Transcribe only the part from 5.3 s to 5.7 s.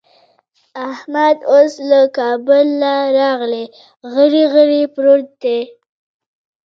دی.